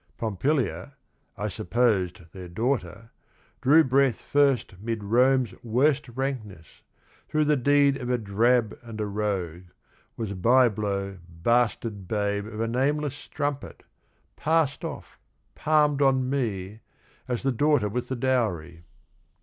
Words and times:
Pompilia, 0.17 0.93
I 1.37 1.47
supposed 1.47 2.21
their 2.33 2.47
daughter, 2.47 3.11
drew 3.61 3.83
Breath 3.83 4.23
first 4.23 4.79
'mid 4.81 5.03
Rome's 5.03 5.53
worst 5.61 6.09
rankness, 6.09 6.81
through 7.29 7.45
the 7.45 7.55
deed 7.55 7.97
Of 7.97 8.09
a 8.09 8.17
drab 8.17 8.75
and 8.81 8.99
a 8.99 9.05
rogue, 9.05 9.65
was 10.17 10.33
bye 10.33 10.69
blow 10.69 11.19
bastard 11.29 12.07
babe 12.07 12.47
Of 12.47 12.59
a 12.61 12.67
nameless 12.67 13.13
strumpet, 13.13 13.83
passed 14.35 14.83
off, 14.83 15.19
palmed 15.53 16.01
on 16.01 16.27
me 16.31 16.79
As 17.27 17.43
the 17.43 17.51
daughter 17.51 17.87
with 17.87 18.07
the 18.07 18.15
dowry. 18.15 18.81